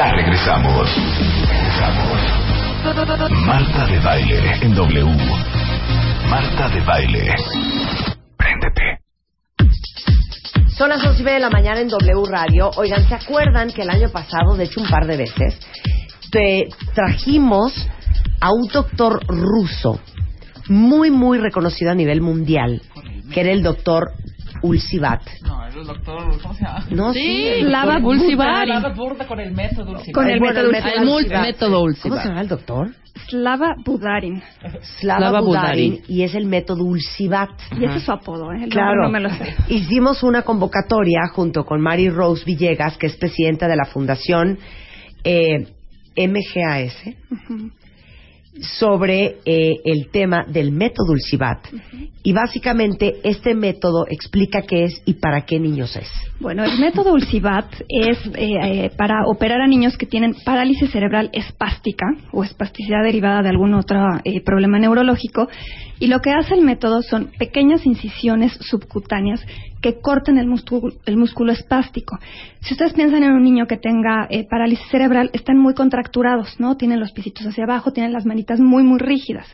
Ya 0.00 0.12
regresamos. 0.12 0.88
Regresamos. 1.46 2.20
Marta 3.44 3.86
de 3.86 3.98
baile 3.98 4.38
en 4.62 4.74
W. 4.74 5.04
Marta 6.30 6.70
de 6.70 6.80
baile. 6.80 7.34
Préndete. 8.34 9.00
Son 10.70 10.88
las 10.88 11.04
11 11.04 11.20
y 11.20 11.22
media 11.22 11.34
de 11.34 11.40
la 11.40 11.50
mañana 11.50 11.80
en 11.82 11.88
W 11.88 12.22
Radio. 12.30 12.70
Oigan, 12.78 13.06
¿se 13.06 13.14
acuerdan 13.14 13.70
que 13.72 13.82
el 13.82 13.90
año 13.90 14.08
pasado, 14.08 14.56
de 14.56 14.64
hecho 14.64 14.80
un 14.80 14.88
par 14.88 15.06
de 15.06 15.18
veces, 15.18 15.60
te 16.30 16.70
trajimos 16.94 17.74
a 18.40 18.52
un 18.54 18.68
doctor 18.68 19.22
ruso 19.26 20.00
muy, 20.68 21.10
muy 21.10 21.36
reconocido 21.36 21.90
a 21.90 21.94
nivel 21.94 22.22
mundial, 22.22 22.80
que 23.34 23.42
era 23.42 23.52
el 23.52 23.62
doctor 23.62 24.12
Ulcivat. 24.62 25.22
No, 25.42 25.66
el 25.66 25.86
doctor, 25.86 26.40
¿cómo 26.42 26.54
se 26.54 26.64
llama? 26.64 26.84
No, 26.90 27.12
Sí, 27.12 27.20
sí, 27.20 27.46
el 27.46 27.70
Lava 27.72 27.98
Ulcivat. 27.98 28.66
Lava 28.68 28.88
Burda 28.90 29.26
con 29.26 29.40
el 29.40 29.52
método 29.52 29.92
Ulcivat. 29.92 30.14
Con 30.14 30.28
el 30.28 30.38
Bueno, 30.38 30.54
método, 30.54 30.70
el 30.70 30.74
el, 30.76 30.82
método 30.82 31.14
Ulcivat. 31.14 31.42
método 31.42 31.70
¿Cómo 32.02 32.22
se 32.22 32.28
llama 32.28 32.40
el 32.40 32.48
doctor? 32.48 32.90
Slava 33.28 33.74
Budarin. 33.84 34.42
Slava, 35.00 35.18
Slava 35.20 35.40
Budarin, 35.40 35.90
Budarin. 35.92 36.04
y 36.16 36.22
es 36.22 36.34
el 36.34 36.46
método 36.46 36.84
Ulcivat. 36.84 37.50
Y 37.78 37.84
ese 37.84 37.96
es 37.96 38.02
su 38.04 38.12
apodo, 38.12 38.52
¿eh? 38.52 38.64
El 38.64 38.70
Claro. 38.70 39.04
no 39.04 39.10
me 39.10 39.20
lo 39.20 39.30
sé. 39.30 39.54
Hicimos 39.68 40.22
una 40.22 40.42
convocatoria 40.42 41.28
junto 41.32 41.64
con 41.64 41.80
Mary 41.80 42.08
Rose 42.08 42.44
Villegas, 42.44 42.96
que 42.96 43.06
es 43.06 43.16
presidenta 43.16 43.68
de 43.68 43.76
la 43.76 43.84
Fundación 43.84 44.58
eh, 45.24 45.66
MGAS, 46.16 46.94
sobre 48.60 49.38
eh, 49.44 49.76
el 49.84 50.10
tema 50.10 50.44
del 50.46 50.72
método 50.72 51.12
Ulcivat. 51.12 51.66
Y 52.22 52.32
básicamente 52.32 53.16
este 53.22 53.54
método 53.54 54.06
explica 54.08 54.62
qué 54.62 54.84
es 54.84 55.02
y 55.06 55.14
para 55.14 55.46
qué 55.46 55.58
niños 55.58 55.96
es. 55.96 56.08
Bueno, 56.40 56.64
el 56.64 56.78
método 56.78 57.12
Ulcivat 57.12 57.66
es 57.88 58.18
eh, 58.34 58.54
eh, 58.62 58.90
para 58.96 59.26
operar 59.26 59.60
a 59.60 59.66
niños 59.66 59.96
que 59.96 60.06
tienen 60.06 60.34
parálisis 60.44 60.90
cerebral 60.90 61.30
espástica 61.32 62.06
o 62.32 62.44
espasticidad 62.44 63.02
derivada 63.04 63.42
de 63.42 63.50
algún 63.50 63.74
otro 63.74 64.00
eh, 64.24 64.40
problema 64.42 64.78
neurológico. 64.78 65.48
Y 65.98 66.08
lo 66.08 66.20
que 66.20 66.32
hace 66.32 66.54
el 66.54 66.62
método 66.62 67.02
son 67.02 67.30
pequeñas 67.38 67.86
incisiones 67.86 68.52
subcutáneas 68.60 69.40
que 69.80 70.00
cortan 70.00 70.38
el 70.38 70.46
músculo, 70.46 70.92
el 71.06 71.16
músculo 71.16 71.52
espástico. 71.52 72.18
Si 72.60 72.74
ustedes 72.74 72.92
piensan 72.92 73.22
en 73.22 73.32
un 73.32 73.42
niño 73.42 73.66
que 73.66 73.76
tenga 73.76 74.26
eh, 74.30 74.46
parálisis 74.48 74.86
cerebral, 74.90 75.30
están 75.32 75.58
muy 75.58 75.74
contracturados, 75.74 76.58
¿no? 76.58 76.76
Tienen 76.76 77.00
los 77.00 77.12
pisitos 77.12 77.46
hacia 77.46 77.64
abajo, 77.64 77.92
tienen 77.92 78.12
las 78.12 78.26
manitas 78.26 78.60
muy, 78.60 78.82
muy 78.82 78.98
rígidas. 78.98 79.46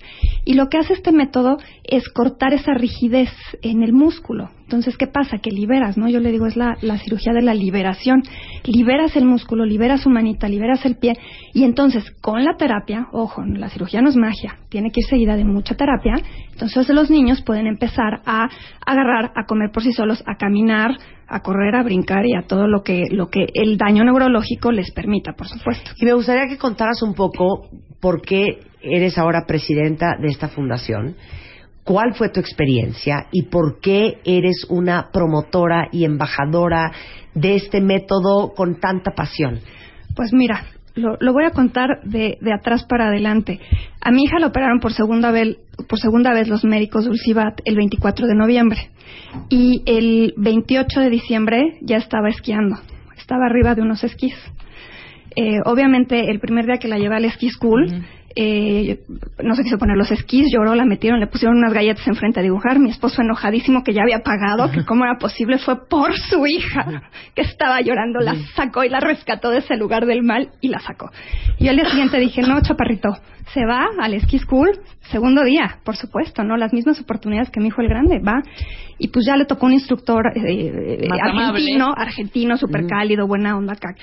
Y 0.45 0.55
lo 0.55 0.69
que 0.69 0.79
hace 0.79 0.95
este 0.95 1.13
método 1.13 1.59
es 1.85 2.09
cortar 2.09 2.55
esa 2.55 2.75
rigidez 2.75 3.31
en 3.63 3.83
el 3.83 3.93
músculo. 3.93 4.51
Entonces, 4.67 4.97
¿qué 4.97 5.07
pasa? 5.07 5.39
Que 5.39 5.53
liberas, 5.53 5.97
¿no? 5.97 6.09
Yo 6.09 6.19
le 6.19 6.33
digo, 6.33 6.45
es 6.45 6.57
la, 6.57 6.77
la 6.81 6.99
cirugía 6.99 7.33
de 7.33 7.41
la 7.41 7.55
liberación. 7.55 8.25
Liberas 8.65 9.15
el 9.15 9.25
músculo, 9.25 9.65
liberas 9.65 10.01
su 10.01 10.11
manita, 10.11 10.49
liberas 10.49 10.85
el 10.85 10.97
pie. 10.97 11.13
Y 11.55 11.63
entonces, 11.63 12.11
con 12.21 12.45
la 12.45 12.57
terapia, 12.57 13.07
ojo, 13.13 13.45
la 13.45 13.69
cirugía 13.69 14.03
no 14.03 14.09
es 14.09 14.17
magia, 14.17 14.57
tiene 14.69 14.91
que 14.91 15.03
ir 15.03 15.07
seguida 15.07 15.37
de 15.37 15.45
mucha 15.45 15.77
terapia. 15.77 16.15
Entonces, 16.51 16.89
los 16.89 17.11
niños 17.11 17.43
pueden 17.43 17.69
empezar 17.69 18.23
a 18.27 18.49
agarrar, 18.85 19.31
a 19.37 19.47
comer 19.47 19.71
por 19.73 19.85
sí 19.85 19.93
solos, 19.93 20.25
a 20.27 20.35
caminar, 20.35 20.97
a 21.29 21.41
correr, 21.43 21.77
a 21.77 21.85
brincar 21.85 22.27
y 22.27 22.35
a 22.35 22.43
todo 22.43 22.67
lo 22.67 22.83
que, 22.83 23.05
lo 23.11 23.29
que 23.29 23.47
el 23.55 23.79
daño 23.79 24.03
neurológico 24.03 24.73
les 24.73 24.91
permita, 24.91 25.35
por 25.35 25.47
supuesto. 25.47 25.93
Y 25.97 26.07
me 26.07 26.15
gustaría 26.15 26.49
que 26.49 26.59
contaras 26.59 27.03
un 27.03 27.15
poco 27.15 27.69
por 28.01 28.21
qué 28.21 28.63
eres 28.83 29.17
ahora 29.17 29.45
presidenta 29.47 30.17
de 30.21 30.27
esta 30.29 30.49
fundación, 30.49 31.15
cuál 31.87 32.15
fue 32.15 32.29
tu 32.29 32.41
experiencia 32.41 33.29
y 33.31 33.45
por 33.45 33.81
qué 33.81 34.19
eres 34.25 34.67
una 34.69 35.11
promotora 35.13 35.89
y 35.93 36.05
embajadora 36.05 36.91
de 37.33 37.55
este 37.55 37.81
método 37.81 38.53
con 38.55 38.81
tanta 38.81 39.13
pasión. 39.13 39.61
Pues 40.17 40.33
mira, 40.33 40.65
lo, 40.97 41.17
lo 41.21 41.33
voy 41.33 41.45
a 41.45 41.51
contar 41.51 42.01
de, 42.03 42.39
de 42.41 42.53
atrás 42.53 42.85
para 42.89 43.07
adelante. 43.07 43.61
A 44.01 44.11
mi 44.11 44.25
hija 44.25 44.41
la 44.41 44.49
operaron 44.49 44.81
por 44.81 44.93
segunda 44.93 45.31
vez, 45.31 45.59
por 45.89 46.01
segunda 46.01 46.35
vez 46.35 46.49
los 46.49 46.65
médicos 46.65 47.05
de 47.05 47.13
el 47.65 47.77
24 47.77 48.27
de 48.27 48.35
noviembre 48.35 48.91
y 49.49 49.83
el 49.87 50.35
28 50.37 51.01
de 51.01 51.11
diciembre 51.11 51.79
ya 51.83 51.99
estaba 51.99 52.29
esquiando, 52.29 52.77
estaba 53.17 53.47
arriba 53.47 53.77
de 53.77 53.83
unos 53.83 54.03
esquís. 54.03 54.35
Eh, 55.37 55.61
obviamente 55.67 56.31
el 56.31 56.41
primer 56.41 56.67
día 56.67 56.79
que 56.79 56.89
la 56.89 56.99
llevé 56.99 57.17
al 57.17 57.27
esquí 57.27 57.51
school 57.51 58.05
eh, 58.39 59.01
no 59.43 59.55
se 59.55 59.63
quiso 59.63 59.79
poner 59.79 59.97
los 59.97 60.11
esquís, 60.11 60.53
lloró, 60.53 60.75
la 60.75 60.85
metieron, 60.85 61.19
le 61.19 61.27
pusieron 61.27 61.57
unas 61.57 61.73
galletas 61.73 62.07
enfrente 62.07 62.41
a 62.41 62.43
dibujar. 62.43 62.79
Mi 62.79 62.91
esposo 62.91 63.23
enojadísimo 63.23 63.83
que 63.83 63.95
ya 63.95 64.03
había 64.03 64.19
pagado, 64.23 64.71
que 64.71 64.85
cómo 64.85 65.05
era 65.05 65.17
posible, 65.19 65.59
fue 65.59 65.89
por 65.89 66.15
su 66.15 66.47
hija 66.47 67.11
que 67.35 67.41
estaba 67.41 67.81
llorando, 67.81 68.21
la 68.21 68.35
sacó 68.55 68.85
y 68.85 68.91
la 68.91 69.01
rescató 69.01 69.49
de 69.49 69.59
ese 69.59 69.77
lugar 69.77 70.05
del 70.05 70.23
mal 70.23 70.51
y 70.61 70.69
la 70.69 70.81
sacó. 70.81 71.11
Y 71.59 71.69
al 71.69 71.77
día 71.77 71.89
siguiente 71.89 72.19
dije, 72.19 72.43
no, 72.43 72.61
chaparrito, 72.61 73.09
se 73.55 73.65
va 73.65 73.87
al 74.01 74.15
esquí 74.15 74.39
school, 74.39 74.71
segundo 75.11 75.43
día, 75.45 75.79
por 75.85 75.97
supuesto, 75.97 76.43
¿no? 76.43 76.57
Las 76.57 76.73
mismas 76.73 77.01
oportunidades 77.01 77.51
que 77.51 77.61
mi 77.61 77.69
hijo 77.69 77.81
el 77.81 77.89
grande, 77.89 78.19
va. 78.19 78.43
Y 78.99 79.09
pues 79.09 79.27
ya 79.27 79.37
le 79.37 79.45
tocó 79.45 79.67
un 79.67 79.75
instructor 79.75 80.27
eh, 80.35 80.41
eh, 80.45 81.09
amable. 81.11 81.45
argentino, 81.45 81.95
argentino, 81.97 82.57
súper 82.57 82.87
cálido, 82.87 83.27
buena 83.27 83.57
onda 83.57 83.75
acá. 83.75 83.95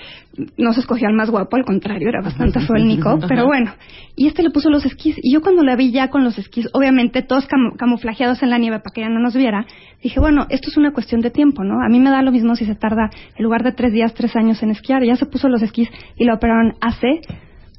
No 0.57 0.71
se 0.71 0.79
escogió 0.79 1.07
al 1.07 1.15
más 1.15 1.29
guapo, 1.29 1.55
al 1.55 1.65
contrario, 1.65 2.07
era 2.07 2.21
bastante 2.21 2.59
feo 2.61 2.75
el 2.75 2.87
Nico, 2.87 3.19
pero 3.27 3.45
bueno. 3.45 3.73
Y 4.15 4.22
este 4.27 4.43
le 4.43 4.49
puso 4.49 4.69
los 4.69 4.85
esquís. 4.85 5.15
Y 5.21 5.33
yo 5.33 5.41
cuando 5.41 5.63
la 5.63 5.75
vi 5.75 5.91
ya 5.91 6.09
con 6.09 6.23
los 6.23 6.37
esquís, 6.37 6.67
obviamente 6.73 7.21
todos 7.21 7.47
cam- 7.47 7.75
camuflajeados 7.77 8.43
en 8.43 8.49
la 8.49 8.57
nieve 8.57 8.79
para 8.79 8.91
que 8.93 9.01
ella 9.01 9.09
no 9.09 9.19
nos 9.19 9.35
viera, 9.35 9.65
dije, 10.01 10.19
bueno, 10.19 10.45
esto 10.49 10.69
es 10.69 10.77
una 10.77 10.91
cuestión 10.91 11.21
de 11.21 11.31
tiempo, 11.31 11.63
¿no? 11.63 11.75
A 11.83 11.89
mí 11.89 11.99
me 11.99 12.09
da 12.09 12.21
lo 12.21 12.31
mismo 12.31 12.55
si 12.55 12.65
se 12.65 12.75
tarda, 12.75 13.09
en 13.35 13.43
lugar 13.43 13.63
de 13.63 13.71
tres 13.71 13.93
días, 13.93 14.13
tres 14.13 14.35
años 14.35 14.61
en 14.63 14.71
esquiar. 14.71 15.03
Ya 15.03 15.15
se 15.15 15.25
puso 15.25 15.47
los 15.49 15.61
esquís 15.61 15.89
y 16.17 16.25
la 16.25 16.35
operaron 16.35 16.73
hace 16.81 17.21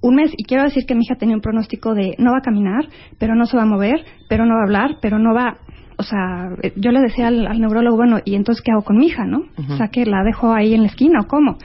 un 0.03 0.17
mes. 0.17 0.33
Y 0.37 0.45
quiero 0.45 0.65
decir 0.65 0.85
que 0.87 0.95
mi 0.95 1.03
hija 1.05 1.15
tenía 1.17 1.35
un 1.37 1.41
pronóstico 1.43 1.95
de 1.95 2.15
no 2.19 2.33
va 2.33 2.39
a 2.39 2.43
caminar, 2.43 2.87
pero 3.19 3.35
no 3.35 3.47
se 3.47 3.57
va 3.57 3.63
a 3.63 3.67
mover, 3.67 4.05
pero 4.29 4.45
no 4.45 4.55
va 4.55 4.61
a 4.61 4.65
hablar, 4.65 4.97
pero 5.01 5.19
no 5.19 5.35
va... 5.35 5.59
O 5.97 6.03
sea, 6.03 6.49
yo 6.75 6.91
le 6.91 7.01
decía 7.01 7.29
al, 7.29 7.47
al 7.47 7.61
neurólogo, 7.61 7.97
bueno, 7.97 8.19
¿y 8.25 8.35
entonces 8.35 8.63
qué 8.65 8.73
hago 8.73 8.83
con 8.83 8.97
mi 8.99 9.07
hija, 9.07 9.25
no? 9.27 9.45
O 9.73 9.77
sea, 9.77 9.89
que 9.89 10.05
la 10.05 10.25
dejo 10.25 10.53
ahí 10.53 10.75
en 10.75 10.81
la 10.83 10.89
esquina 10.89 11.21
o 11.21 11.27
cómo. 11.29 11.57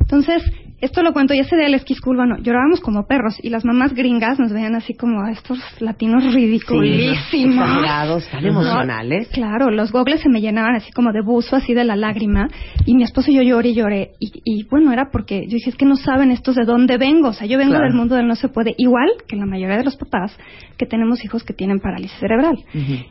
Entonces, 0.00 0.42
esto 0.80 1.02
lo 1.02 1.12
cuento, 1.12 1.32
y 1.34 1.38
ese 1.40 1.56
día 1.56 1.64
del 1.66 1.74
esquí 1.74 1.94
school, 1.94 2.16
bueno, 2.16 2.36
llorábamos 2.42 2.80
como 2.80 3.06
perros, 3.06 3.38
y 3.42 3.48
las 3.50 3.64
mamás 3.64 3.94
gringas 3.94 4.38
nos 4.38 4.52
veían 4.52 4.74
así 4.74 4.94
como 4.94 5.22
a 5.22 5.30
estos 5.32 5.58
latinos 5.80 6.22
ridiculísimos. 6.34 7.56
exagerados, 7.64 8.28
tan 8.30 8.44
emocionales. 8.46 9.28
Claro, 9.32 9.70
los 9.70 9.90
gogles 9.92 10.20
se 10.20 10.28
me 10.28 10.40
llenaban 10.40 10.74
así 10.76 10.92
como 10.92 11.12
de 11.12 11.22
buzo, 11.22 11.56
así 11.56 11.72
de 11.74 11.84
la 11.84 11.96
lágrima, 11.96 12.48
y 12.84 12.94
mi 12.94 13.02
esposo 13.04 13.30
y 13.30 13.34
yo 13.36 13.42
lloré 13.42 13.70
y 13.70 13.74
lloré, 13.74 14.10
y, 14.20 14.32
y 14.44 14.64
bueno, 14.64 14.92
era 14.92 15.10
porque 15.10 15.46
yo 15.46 15.54
dije, 15.54 15.70
es 15.70 15.76
que 15.76 15.86
no 15.86 15.96
saben 15.96 16.30
estos 16.30 16.54
de 16.56 16.64
dónde 16.64 16.98
vengo, 16.98 17.28
o 17.28 17.32
sea, 17.32 17.46
yo 17.46 17.58
vengo 17.58 17.70
Claro. 17.72 17.86
del 17.86 17.94
mundo 17.94 18.14
del 18.14 18.26
no 18.26 18.34
se 18.36 18.48
puede, 18.48 18.74
igual 18.78 19.08
que 19.28 19.36
la 19.36 19.46
mayoría 19.46 19.76
de 19.78 19.84
los 19.84 19.96
papás 19.96 20.36
que 20.76 20.86
tenemos 20.86 21.24
hijos 21.24 21.42
que 21.42 21.52
tienen 21.54 21.80
parálisis 21.80 22.18
cerebral. 22.18 22.58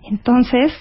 Entonces, 0.09 0.72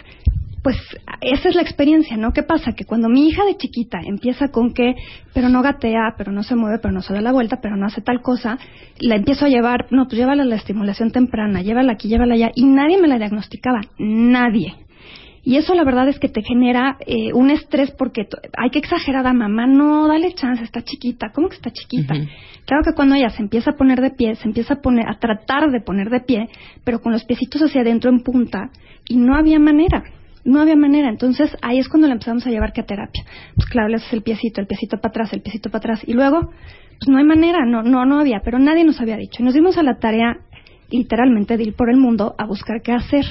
pues 0.64 0.78
esa 1.20 1.50
es 1.50 1.54
la 1.54 1.60
experiencia, 1.60 2.16
¿no? 2.16 2.32
¿Qué 2.32 2.42
pasa? 2.42 2.72
Que 2.72 2.86
cuando 2.86 3.10
mi 3.10 3.28
hija 3.28 3.44
de 3.44 3.58
chiquita 3.58 3.98
empieza 4.02 4.48
con 4.48 4.72
que, 4.72 4.94
pero 5.34 5.50
no 5.50 5.60
gatea, 5.60 6.14
pero 6.16 6.32
no 6.32 6.42
se 6.42 6.56
mueve, 6.56 6.78
pero 6.78 6.94
no 6.94 7.02
se 7.02 7.12
da 7.12 7.20
la 7.20 7.32
vuelta, 7.32 7.58
pero 7.60 7.76
no 7.76 7.84
hace 7.84 8.00
tal 8.00 8.22
cosa, 8.22 8.58
la 8.98 9.16
empiezo 9.16 9.44
a 9.44 9.50
llevar, 9.50 9.88
no, 9.90 10.06
pues 10.06 10.16
llévala 10.16 10.42
a 10.42 10.46
la 10.46 10.56
estimulación 10.56 11.10
temprana, 11.10 11.60
llévala 11.60 11.92
aquí, 11.92 12.08
llévala 12.08 12.34
allá, 12.34 12.50
y 12.54 12.64
nadie 12.64 12.98
me 12.98 13.08
la 13.08 13.18
diagnosticaba, 13.18 13.82
nadie. 13.98 14.74
Y 15.42 15.56
eso 15.56 15.74
la 15.74 15.84
verdad 15.84 16.08
es 16.08 16.18
que 16.18 16.30
te 16.30 16.40
genera 16.42 16.96
eh, 17.06 17.34
un 17.34 17.50
estrés 17.50 17.90
porque 17.90 18.26
hay 18.56 18.70
que 18.70 18.78
exagerar 18.78 19.26
a 19.26 19.34
mamá, 19.34 19.66
no, 19.66 20.08
dale 20.08 20.32
chance, 20.32 20.64
está 20.64 20.80
chiquita, 20.80 21.30
¿cómo 21.34 21.50
que 21.50 21.56
está 21.56 21.70
chiquita? 21.70 22.14
Claro 22.64 22.82
que 22.82 22.94
cuando 22.94 23.16
ella 23.16 23.28
se 23.28 23.42
empieza 23.42 23.72
a 23.72 23.76
poner 23.76 24.00
de 24.00 24.12
pie, 24.12 24.34
se 24.36 24.48
empieza 24.48 24.74
a 24.74 24.80
poner, 24.80 25.06
a 25.10 25.18
tratar 25.18 25.70
de 25.70 25.82
poner 25.82 26.08
de 26.08 26.20
pie, 26.20 26.48
pero 26.84 27.02
con 27.02 27.12
los 27.12 27.24
piecitos 27.24 27.60
hacia 27.60 27.82
adentro 27.82 28.08
en 28.08 28.22
punta, 28.22 28.70
y 29.06 29.18
no 29.18 29.36
había 29.36 29.58
manera, 29.58 30.04
no 30.44 30.60
había 30.60 30.76
manera. 30.76 31.08
Entonces 31.08 31.50
ahí 31.62 31.78
es 31.78 31.88
cuando 31.88 32.06
le 32.06 32.14
empezamos 32.14 32.46
a 32.46 32.50
llevar 32.50 32.72
que 32.72 32.82
a 32.82 32.86
terapia. 32.86 33.24
Pues 33.54 33.66
claro, 33.68 33.88
le 33.88 33.96
haces 33.96 34.12
el 34.12 34.22
piecito, 34.22 34.60
el 34.60 34.66
piecito 34.66 34.98
para 34.98 35.10
atrás, 35.10 35.32
el 35.32 35.42
piecito 35.42 35.70
para 35.70 35.78
atrás, 35.78 36.02
y 36.06 36.12
luego, 36.12 36.40
pues 36.40 37.08
no 37.08 37.18
hay 37.18 37.24
manera, 37.24 37.64
no, 37.66 37.82
no, 37.82 38.04
no 38.04 38.20
había, 38.20 38.40
pero 38.44 38.58
nadie 38.58 38.84
nos 38.84 39.00
había 39.00 39.16
dicho. 39.16 39.42
Y 39.42 39.44
nos 39.44 39.54
dimos 39.54 39.78
a 39.78 39.82
la 39.82 39.98
tarea 39.98 40.38
literalmente 40.90 41.56
de 41.56 41.64
ir 41.64 41.74
por 41.74 41.90
el 41.90 41.96
mundo 41.96 42.34
a 42.38 42.46
buscar 42.46 42.82
qué 42.82 42.92
hacer. 42.92 43.24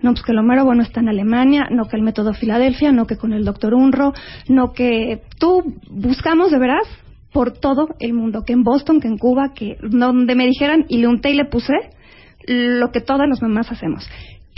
No, 0.00 0.12
pues 0.12 0.24
que 0.24 0.32
lo 0.32 0.42
mero 0.42 0.64
bueno 0.64 0.82
está 0.82 1.00
en 1.00 1.08
Alemania, 1.08 1.68
no 1.70 1.86
que 1.86 1.96
el 1.96 2.02
método 2.02 2.32
Filadelfia, 2.32 2.92
no 2.92 3.06
que 3.06 3.16
con 3.16 3.32
el 3.32 3.44
doctor 3.44 3.74
Unro, 3.74 4.12
no 4.48 4.72
que 4.72 5.22
tú 5.38 5.74
buscamos 5.90 6.50
de 6.50 6.58
veras 6.58 6.86
por 7.32 7.52
todo 7.52 7.88
el 7.98 8.12
mundo, 8.12 8.42
que 8.44 8.52
en 8.52 8.62
Boston, 8.62 9.00
que 9.00 9.08
en 9.08 9.18
Cuba, 9.18 9.52
que 9.54 9.76
donde 9.82 10.34
me 10.34 10.46
dijeran 10.46 10.86
y 10.88 10.98
le 10.98 11.08
unté 11.08 11.30
y 11.30 11.34
le 11.34 11.44
puse 11.44 11.74
lo 12.46 12.90
que 12.90 13.00
todas 13.00 13.28
las 13.28 13.42
mamás 13.42 13.70
hacemos 13.70 14.08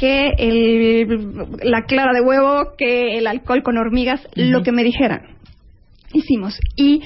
que 0.03 0.35
el, 0.37 1.47
la 1.63 1.85
clara 1.85 2.13
de 2.13 2.21
huevo, 2.21 2.73
que 2.77 3.19
el 3.19 3.29
alcohol 3.29 3.63
con 3.63 3.79
hormigas, 3.79 4.21
lo 4.35 4.65
que 4.65 4.73
me 4.73 4.83
dijeran. 4.83 5.37
Hicimos. 6.13 6.59
Y 6.75 7.03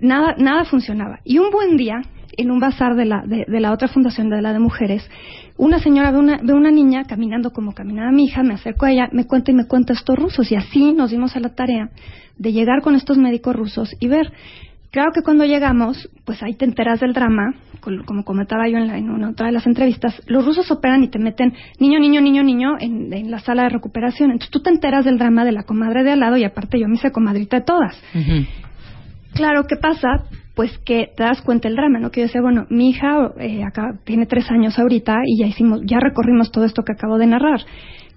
nada, 0.00 0.36
nada 0.38 0.64
funcionaba. 0.64 1.18
Y 1.24 1.38
un 1.38 1.50
buen 1.50 1.76
día, 1.76 2.02
en 2.36 2.52
un 2.52 2.60
bazar 2.60 2.94
de 2.94 3.04
la, 3.04 3.24
de, 3.26 3.46
de 3.48 3.60
la 3.60 3.72
otra 3.72 3.88
fundación, 3.88 4.30
de 4.30 4.40
la 4.42 4.52
de 4.52 4.60
mujeres, 4.60 5.10
una 5.56 5.80
señora 5.80 6.12
ve 6.12 6.18
una, 6.18 6.38
ve 6.40 6.52
una 6.52 6.70
niña 6.70 7.02
caminando 7.02 7.50
como 7.50 7.74
caminaba 7.74 8.12
mi 8.12 8.26
hija, 8.26 8.44
me 8.44 8.54
acerco 8.54 8.86
a 8.86 8.92
ella, 8.92 9.08
me 9.10 9.26
cuenta 9.26 9.50
y 9.50 9.54
me 9.54 9.66
cuenta 9.66 9.92
estos 9.92 10.16
rusos. 10.16 10.52
Y 10.52 10.54
así 10.54 10.92
nos 10.92 11.10
dimos 11.10 11.34
a 11.34 11.40
la 11.40 11.52
tarea 11.52 11.90
de 12.38 12.52
llegar 12.52 12.80
con 12.80 12.94
estos 12.94 13.18
médicos 13.18 13.56
rusos 13.56 13.90
y 13.98 14.06
ver. 14.06 14.32
Claro 14.96 15.12
que 15.12 15.20
cuando 15.20 15.44
llegamos, 15.44 16.08
pues 16.24 16.42
ahí 16.42 16.54
te 16.54 16.64
enteras 16.64 17.00
del 17.00 17.12
drama, 17.12 17.52
como 18.06 18.24
comentaba 18.24 18.66
yo 18.66 18.78
en, 18.78 18.86
la, 18.86 18.96
en 18.96 19.10
una 19.10 19.28
otra 19.28 19.44
de 19.44 19.52
las 19.52 19.66
entrevistas, 19.66 20.22
los 20.26 20.42
rusos 20.46 20.70
operan 20.70 21.04
y 21.04 21.08
te 21.08 21.18
meten 21.18 21.52
niño, 21.78 22.00
niño, 22.00 22.22
niño, 22.22 22.42
niño 22.42 22.76
en, 22.80 23.12
en 23.12 23.30
la 23.30 23.40
sala 23.40 23.64
de 23.64 23.68
recuperación. 23.68 24.30
Entonces 24.30 24.50
tú 24.50 24.62
te 24.62 24.70
enteras 24.70 25.04
del 25.04 25.18
drama 25.18 25.44
de 25.44 25.52
la 25.52 25.64
comadre 25.64 26.02
de 26.02 26.12
al 26.12 26.20
lado 26.20 26.38
y 26.38 26.44
aparte 26.44 26.80
yo 26.80 26.88
me 26.88 26.94
hice 26.94 27.12
comadrita 27.12 27.58
de 27.58 27.66
todas. 27.66 28.02
Claro, 29.34 29.64
¿qué 29.68 29.76
pasa? 29.76 30.08
Pues 30.54 30.78
que 30.78 31.10
te 31.14 31.24
das 31.24 31.42
cuenta 31.42 31.68
el 31.68 31.76
drama, 31.76 31.98
¿no? 31.98 32.10
Que 32.10 32.22
yo 32.22 32.28
decía, 32.28 32.40
bueno, 32.40 32.64
mi 32.70 32.88
hija 32.88 33.34
eh, 33.38 33.64
acá 33.64 33.98
tiene 34.04 34.24
tres 34.24 34.50
años 34.50 34.78
ahorita 34.78 35.12
y 35.26 35.40
ya 35.40 35.46
hicimos, 35.46 35.82
ya 35.84 36.00
recorrimos 36.00 36.50
todo 36.50 36.64
esto 36.64 36.84
que 36.84 36.92
acabo 36.92 37.18
de 37.18 37.26
narrar. 37.26 37.60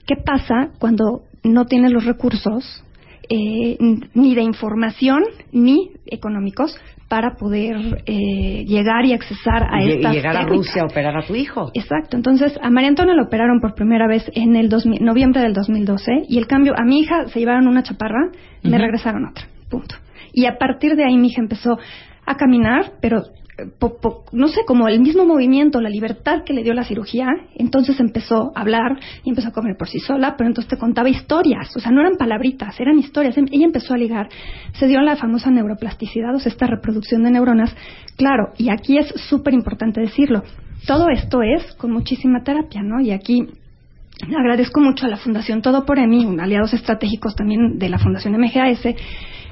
¿Qué 0.07 0.15
pasa 0.15 0.69
cuando 0.79 1.23
no 1.43 1.65
tienes 1.65 1.91
los 1.91 2.05
recursos 2.05 2.85
eh, 3.29 3.77
ni 4.13 4.35
de 4.35 4.41
información 4.41 5.23
ni 5.51 5.91
económicos 6.07 6.75
para 7.07 7.35
poder 7.35 8.03
eh, 8.05 8.65
llegar 8.65 9.05
y 9.05 9.13
accesar 9.13 9.63
a 9.69 9.83
Y, 9.83 9.91
estas 9.91 10.13
llegar 10.13 10.37
a? 10.37 10.45
Rusia 10.45 10.83
a 10.83 10.85
operar 10.85 11.17
a 11.17 11.25
tu 11.25 11.35
hijo. 11.35 11.71
Exacto. 11.73 12.17
Entonces, 12.17 12.57
a 12.61 12.69
María 12.69 12.89
Antonia 12.89 13.15
la 13.15 13.23
operaron 13.23 13.59
por 13.59 13.73
primera 13.73 14.07
vez 14.07 14.29
en 14.35 14.55
el 14.55 14.69
2000 14.69 15.03
noviembre 15.03 15.41
del 15.41 15.53
2012 15.53 16.25
y 16.27 16.37
el 16.37 16.47
cambio, 16.47 16.73
a 16.77 16.83
mi 16.83 16.99
hija 16.99 17.27
se 17.27 17.39
llevaron 17.39 17.67
una 17.67 17.83
chaparra, 17.83 18.31
me 18.63 18.77
regresaron 18.77 19.25
otra. 19.25 19.45
Punto. 19.69 19.95
Y 20.33 20.45
a 20.45 20.57
partir 20.57 20.95
de 20.95 21.03
ahí 21.03 21.17
mi 21.17 21.27
hija 21.27 21.41
empezó 21.41 21.77
a 22.25 22.35
caminar, 22.35 22.93
pero 23.01 23.23
po- 23.79 23.97
po- 23.99 24.25
no 24.31 24.47
sé, 24.47 24.61
como 24.65 24.87
el 24.87 24.99
mismo 24.99 25.25
movimiento, 25.25 25.81
la 25.81 25.89
libertad 25.89 26.43
que 26.45 26.53
le 26.53 26.63
dio 26.63 26.73
la 26.73 26.83
cirugía, 26.83 27.27
entonces 27.55 27.99
empezó 27.99 28.51
a 28.55 28.61
hablar 28.61 28.99
y 29.23 29.29
empezó 29.29 29.49
a 29.49 29.51
comer 29.51 29.75
por 29.77 29.87
sí 29.87 29.99
sola, 29.99 30.35
pero 30.37 30.47
entonces 30.47 30.69
te 30.69 30.77
contaba 30.77 31.09
historias, 31.09 31.75
o 31.75 31.79
sea, 31.79 31.91
no 31.91 32.01
eran 32.01 32.17
palabritas, 32.17 32.79
eran 32.79 32.97
historias. 32.99 33.37
Em- 33.37 33.47
Ella 33.51 33.65
empezó 33.65 33.93
a 33.93 33.97
ligar, 33.97 34.29
se 34.73 34.87
dio 34.87 35.01
la 35.01 35.15
famosa 35.15 35.49
neuroplasticidad, 35.51 36.33
o 36.35 36.39
sea, 36.39 36.51
esta 36.51 36.67
reproducción 36.67 37.23
de 37.23 37.31
neuronas. 37.31 37.75
Claro, 38.17 38.53
y 38.57 38.69
aquí 38.69 38.97
es 38.97 39.07
súper 39.29 39.53
importante 39.53 40.01
decirlo, 40.01 40.43
todo 40.87 41.09
esto 41.09 41.41
es 41.41 41.73
con 41.75 41.91
muchísima 41.91 42.43
terapia, 42.43 42.81
¿no? 42.83 43.01
Y 43.01 43.11
aquí 43.11 43.47
agradezco 44.37 44.81
mucho 44.81 45.05
a 45.05 45.09
la 45.09 45.17
Fundación 45.17 45.61
Todo 45.61 45.85
por 45.85 45.97
EMI, 45.97 46.37
aliados 46.39 46.73
estratégicos 46.73 47.35
también 47.35 47.77
de 47.79 47.89
la 47.89 47.99
Fundación 47.99 48.35
MGAS, 48.37 48.81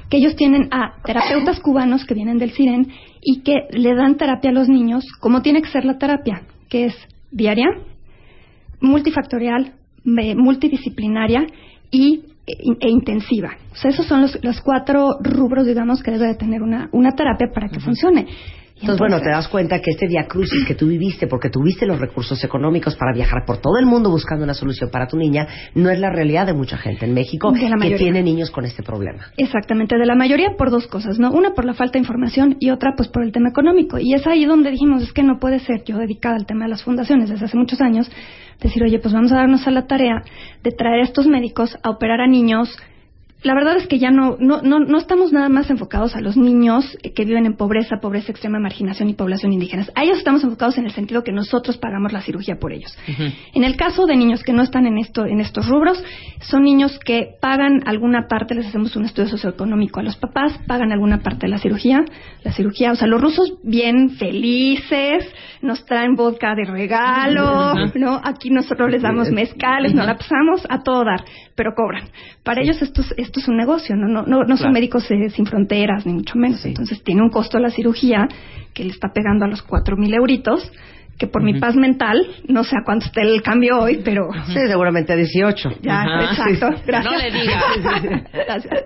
que 0.08 0.16
ellos 0.16 0.36
tienen 0.36 0.68
a 0.70 0.94
terapeutas 1.04 1.60
cubanos 1.60 2.04
que 2.04 2.14
vienen 2.14 2.38
del 2.38 2.52
CIREN 2.52 2.88
y 3.20 3.42
que 3.42 3.66
le 3.70 3.94
dan 3.94 4.16
terapia 4.16 4.50
a 4.50 4.54
los 4.54 4.68
niños 4.68 5.04
como 5.20 5.42
tiene 5.42 5.62
que 5.62 5.68
ser 5.68 5.84
la 5.84 5.98
terapia, 5.98 6.42
que 6.68 6.86
es 6.86 6.94
diaria, 7.30 7.68
multifactorial, 8.80 9.74
multidisciplinaria 10.04 11.46
y, 11.90 12.22
e, 12.46 12.52
e 12.80 12.88
intensiva. 12.88 13.50
O 13.72 13.76
sea, 13.76 13.90
esos 13.90 14.06
son 14.06 14.22
los, 14.22 14.42
los 14.42 14.60
cuatro 14.60 15.18
rubros, 15.20 15.66
digamos, 15.66 16.02
que 16.02 16.10
debe 16.10 16.28
de 16.28 16.34
tener 16.36 16.62
una, 16.62 16.88
una 16.92 17.12
terapia 17.12 17.48
para 17.52 17.68
que 17.68 17.80
funcione. 17.80 18.26
Entonces, 18.80 18.98
bueno, 18.98 19.20
te 19.20 19.30
das 19.30 19.48
cuenta 19.48 19.80
que 19.80 19.90
este 19.90 20.06
día 20.06 20.26
crucis 20.28 20.64
que 20.64 20.74
tú 20.74 20.86
viviste, 20.86 21.26
porque 21.26 21.50
tuviste 21.50 21.84
los 21.84 21.98
recursos 21.98 22.42
económicos 22.44 22.96
para 22.96 23.12
viajar 23.12 23.44
por 23.44 23.58
todo 23.58 23.78
el 23.78 23.86
mundo 23.86 24.10
buscando 24.10 24.44
una 24.44 24.54
solución 24.54 24.90
para 24.90 25.06
tu 25.08 25.16
niña, 25.16 25.46
no 25.74 25.90
es 25.90 25.98
la 25.98 26.10
realidad 26.10 26.46
de 26.46 26.54
mucha 26.54 26.76
gente 26.76 27.04
en 27.06 27.14
México 27.14 27.52
que 27.52 27.96
tiene 27.96 28.22
niños 28.22 28.50
con 28.50 28.64
este 28.64 28.82
problema. 28.82 29.26
Exactamente, 29.36 29.96
de 29.96 30.06
la 30.06 30.14
mayoría 30.14 30.50
por 30.56 30.70
dos 30.70 30.86
cosas, 30.86 31.18
¿no? 31.18 31.30
Una 31.32 31.54
por 31.54 31.64
la 31.64 31.74
falta 31.74 31.94
de 31.94 32.00
información 32.00 32.56
y 32.60 32.70
otra 32.70 32.92
pues 32.96 33.08
por 33.08 33.24
el 33.24 33.32
tema 33.32 33.48
económico. 33.50 33.98
Y 33.98 34.14
es 34.14 34.26
ahí 34.26 34.44
donde 34.44 34.70
dijimos, 34.70 35.02
es 35.02 35.12
que 35.12 35.22
no 35.22 35.38
puede 35.38 35.58
ser 35.58 35.82
yo 35.84 35.98
dedicada 35.98 36.36
al 36.36 36.46
tema 36.46 36.64
de 36.64 36.70
las 36.70 36.82
fundaciones 36.82 37.30
desde 37.30 37.46
hace 37.46 37.56
muchos 37.56 37.80
años, 37.80 38.10
decir, 38.60 38.82
oye, 38.82 38.98
pues 38.98 39.12
vamos 39.12 39.32
a 39.32 39.36
darnos 39.36 39.66
a 39.66 39.70
la 39.70 39.86
tarea 39.86 40.22
de 40.62 40.70
traer 40.70 41.00
a 41.00 41.04
estos 41.04 41.26
médicos 41.26 41.76
a 41.82 41.90
operar 41.90 42.20
a 42.20 42.26
niños. 42.26 42.76
La 43.44 43.54
verdad 43.54 43.76
es 43.76 43.86
que 43.86 44.00
ya 44.00 44.10
no, 44.10 44.36
no, 44.40 44.62
no, 44.62 44.80
no 44.80 44.98
estamos 44.98 45.32
nada 45.32 45.48
más 45.48 45.70
enfocados 45.70 46.16
a 46.16 46.20
los 46.20 46.36
niños 46.36 46.98
que 47.14 47.24
viven 47.24 47.46
en 47.46 47.56
pobreza, 47.56 47.98
pobreza 48.00 48.32
extrema, 48.32 48.58
marginación 48.58 49.08
y 49.08 49.14
población 49.14 49.52
indígenas. 49.52 49.92
A 49.94 50.02
ellos 50.02 50.18
estamos 50.18 50.42
enfocados 50.42 50.76
en 50.76 50.86
el 50.86 50.90
sentido 50.90 51.22
que 51.22 51.30
nosotros 51.30 51.78
pagamos 51.78 52.12
la 52.12 52.20
cirugía 52.20 52.56
por 52.56 52.72
ellos. 52.72 52.96
En 53.54 53.62
el 53.62 53.76
caso 53.76 54.06
de 54.06 54.16
niños 54.16 54.42
que 54.42 54.52
no 54.52 54.62
están 54.62 54.86
en 54.86 54.98
esto, 54.98 55.24
en 55.24 55.40
estos 55.40 55.68
rubros, 55.68 56.02
son 56.40 56.64
niños 56.64 56.98
que 56.98 57.36
pagan 57.40 57.82
alguna 57.86 58.26
parte, 58.26 58.56
les 58.56 58.66
hacemos 58.66 58.96
un 58.96 59.04
estudio 59.04 59.28
socioeconómico 59.28 60.00
a 60.00 60.02
los 60.02 60.16
papás, 60.16 60.58
pagan 60.66 60.90
alguna 60.90 61.22
parte 61.22 61.46
de 61.46 61.50
la 61.50 61.58
cirugía, 61.58 62.04
la 62.42 62.52
cirugía, 62.52 62.90
o 62.90 62.96
sea, 62.96 63.06
los 63.06 63.20
rusos 63.20 63.54
bien 63.62 64.10
felices, 64.10 65.24
nos 65.62 65.84
traen 65.84 66.16
vodka 66.16 66.54
de 66.56 66.64
regalo, 66.64 67.74
¿no? 67.94 68.20
Aquí 68.22 68.50
nosotros 68.50 68.90
les 68.90 69.02
damos 69.02 69.30
mezcales, 69.30 69.94
nos 69.94 70.06
la 70.06 70.16
pasamos 70.16 70.66
a 70.68 70.82
todo 70.82 71.04
dar, 71.04 71.24
pero 71.54 71.74
cobran. 71.74 72.08
Para 72.42 72.62
ellos 72.62 72.80
esto 72.82 73.02
es, 73.02 73.27
esto 73.28 73.40
es 73.40 73.48
un 73.48 73.56
negocio, 73.58 73.94
no, 73.94 74.08
no, 74.08 74.22
no, 74.22 74.44
no 74.44 74.56
son 74.56 74.72
médicos 74.72 75.10
eh, 75.10 75.28
sin 75.30 75.44
fronteras, 75.44 76.06
ni 76.06 76.14
mucho 76.14 76.38
menos. 76.38 76.64
Entonces 76.64 77.02
tiene 77.04 77.22
un 77.22 77.28
costo 77.28 77.58
la 77.58 77.70
cirugía 77.70 78.26
que 78.72 78.84
le 78.84 78.90
está 78.90 79.08
pegando 79.12 79.44
a 79.44 79.48
los 79.48 79.60
cuatro 79.62 79.96
mil 79.96 80.14
euritos, 80.14 80.72
que 81.18 81.26
por 81.26 81.42
mi 81.42 81.58
paz 81.58 81.74
mental, 81.74 82.24
no 82.46 82.62
sé 82.64 82.76
a 82.76 82.84
cuánto 82.84 83.06
esté 83.06 83.22
el 83.22 83.42
cambio 83.42 83.80
hoy, 83.80 84.00
pero 84.04 84.28
Sí, 84.46 84.54
seguramente 84.68 85.14
18. 85.16 85.70
ya, 85.82 86.04
exacto. 86.30 86.80
Gracias. 86.86 87.12
No 87.12 87.18
le 87.18 87.30
digas. 87.32 88.22
Gracias. 88.32 88.84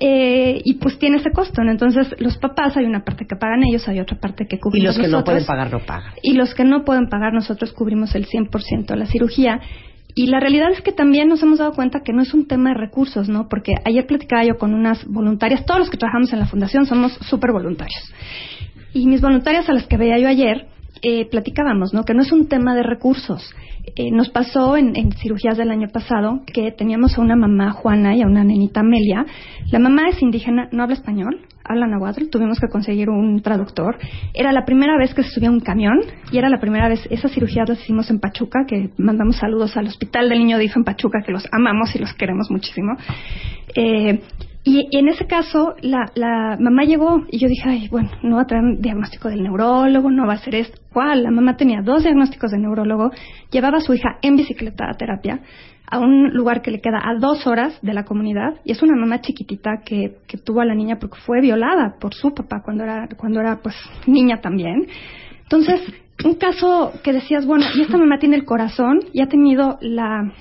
Eh, 0.00 0.60
y 0.62 0.74
pues 0.74 0.98
tiene 0.98 1.16
ese 1.16 1.30
costo, 1.30 1.64
¿no? 1.64 1.70
Entonces, 1.70 2.14
los 2.18 2.36
papás, 2.36 2.76
hay 2.76 2.84
una 2.84 3.02
parte 3.02 3.26
que 3.26 3.34
pagan 3.34 3.64
ellos, 3.64 3.88
hay 3.88 3.98
otra 3.98 4.18
parte 4.18 4.46
que 4.46 4.56
Y 4.56 4.58
cubrimos 4.60 4.96
los 4.96 5.06
que 5.06 5.10
no 5.10 5.24
pueden 5.24 5.46
pagar, 5.46 5.72
no 5.72 5.80
pagan. 5.80 6.12
Y 6.22 6.34
los 6.34 6.54
que 6.54 6.64
no 6.64 6.84
pueden 6.84 7.08
pagar, 7.08 7.32
nosotros 7.32 7.72
cubrimos 7.72 8.14
el 8.14 8.26
100% 8.26 8.86
de 8.86 8.96
la 8.96 9.06
cirugía. 9.06 9.60
Y 10.14 10.28
la 10.28 10.38
realidad 10.38 10.70
es 10.70 10.80
que 10.80 10.92
también 10.92 11.28
nos 11.28 11.42
hemos 11.42 11.58
dado 11.58 11.72
cuenta 11.72 12.00
que 12.04 12.12
no 12.12 12.22
es 12.22 12.32
un 12.34 12.46
tema 12.46 12.70
de 12.70 12.76
recursos, 12.76 13.28
¿no? 13.28 13.48
Porque 13.48 13.74
ayer 13.84 14.06
platicaba 14.06 14.44
yo 14.44 14.56
con 14.58 14.72
unas 14.72 15.04
voluntarias, 15.06 15.66
todos 15.66 15.80
los 15.80 15.90
que 15.90 15.96
trabajamos 15.96 16.32
en 16.32 16.38
la 16.38 16.46
fundación 16.46 16.86
somos 16.86 17.14
súper 17.28 17.50
voluntarios. 17.50 18.12
Y 18.92 19.06
mis 19.06 19.20
voluntarias 19.20 19.68
a 19.68 19.72
las 19.72 19.86
que 19.88 19.96
veía 19.96 20.18
yo 20.18 20.28
ayer, 20.28 20.68
eh, 21.04 21.28
platicábamos, 21.30 21.92
¿no? 21.92 22.04
Que 22.04 22.14
no 22.14 22.22
es 22.22 22.32
un 22.32 22.48
tema 22.48 22.74
de 22.74 22.82
recursos. 22.82 23.54
Eh, 23.94 24.10
nos 24.10 24.30
pasó 24.30 24.78
en, 24.78 24.96
en 24.96 25.12
cirugías 25.12 25.58
del 25.58 25.70
año 25.70 25.88
pasado 25.92 26.40
que 26.46 26.72
teníamos 26.72 27.18
a 27.18 27.20
una 27.20 27.36
mamá, 27.36 27.72
Juana, 27.72 28.16
y 28.16 28.22
a 28.22 28.26
una 28.26 28.42
nenita, 28.42 28.80
Amelia. 28.80 29.26
La 29.70 29.78
mamá 29.78 30.08
es 30.08 30.22
indígena, 30.22 30.68
no 30.72 30.82
habla 30.82 30.94
español, 30.94 31.42
habla 31.62 31.86
náhuatl, 31.86 32.30
tuvimos 32.30 32.58
que 32.58 32.68
conseguir 32.68 33.10
un 33.10 33.42
traductor. 33.42 33.98
Era 34.32 34.52
la 34.52 34.64
primera 34.64 34.96
vez 34.96 35.12
que 35.12 35.22
se 35.22 35.30
subía 35.30 35.50
un 35.50 35.60
camión 35.60 36.00
y 36.32 36.38
era 36.38 36.48
la 36.48 36.58
primera 36.58 36.88
vez, 36.88 37.06
esas 37.10 37.32
cirugías 37.32 37.68
las 37.68 37.80
hicimos 37.82 38.08
en 38.08 38.18
Pachuca, 38.18 38.64
que 38.66 38.88
mandamos 38.96 39.36
saludos 39.36 39.76
al 39.76 39.86
Hospital 39.86 40.30
del 40.30 40.38
Niño 40.38 40.56
DIF 40.56 40.74
en 40.76 40.84
Pachuca, 40.84 41.20
que 41.24 41.32
los 41.32 41.46
amamos 41.52 41.94
y 41.94 41.98
los 41.98 42.14
queremos 42.14 42.50
muchísimo. 42.50 42.96
Eh, 43.74 44.20
y, 44.64 44.88
en 44.96 45.08
ese 45.08 45.26
caso, 45.26 45.74
la, 45.82 46.10
la 46.14 46.56
mamá 46.58 46.84
llegó 46.84 47.22
y 47.30 47.38
yo 47.38 47.48
dije, 47.48 47.68
ay, 47.68 47.88
bueno, 47.88 48.10
no 48.22 48.36
va 48.36 48.42
a 48.42 48.46
traer 48.46 48.78
diagnóstico 48.78 49.28
del 49.28 49.42
neurólogo, 49.42 50.10
no 50.10 50.26
va 50.26 50.34
a 50.34 50.38
ser 50.38 50.54
esto. 50.54 50.80
¿Cuál? 50.90 51.22
La 51.22 51.30
mamá 51.30 51.56
tenía 51.56 51.82
dos 51.82 52.02
diagnósticos 52.02 52.50
de 52.50 52.58
neurólogo, 52.58 53.10
llevaba 53.50 53.78
a 53.78 53.80
su 53.82 53.92
hija 53.92 54.16
en 54.22 54.36
bicicleta 54.36 54.88
a 54.88 54.94
terapia 54.94 55.40
a 55.86 55.98
un 55.98 56.30
lugar 56.32 56.62
que 56.62 56.70
le 56.70 56.80
queda 56.80 56.98
a 56.98 57.14
dos 57.20 57.46
horas 57.46 57.78
de 57.82 57.92
la 57.92 58.04
comunidad 58.04 58.54
y 58.64 58.72
es 58.72 58.82
una 58.82 58.96
mamá 58.96 59.20
chiquitita 59.20 59.82
que, 59.84 60.16
que 60.26 60.38
tuvo 60.38 60.62
a 60.62 60.64
la 60.64 60.74
niña 60.74 60.96
porque 60.98 61.18
fue 61.20 61.42
violada 61.42 61.96
por 62.00 62.14
su 62.14 62.32
papá 62.32 62.62
cuando 62.64 62.84
era, 62.84 63.06
cuando 63.18 63.40
era 63.40 63.56
pues 63.62 63.76
niña 64.06 64.40
también. 64.40 64.86
Entonces, 65.42 65.82
un 66.24 66.36
caso 66.36 66.92
que 67.02 67.12
decías, 67.12 67.44
bueno, 67.46 67.66
y 67.76 67.82
esta 67.82 67.98
mamá 67.98 68.18
tiene 68.18 68.36
el 68.36 68.46
corazón 68.46 69.00
y 69.12 69.20
ha 69.20 69.28
tenido 69.28 69.76
la 69.82 70.32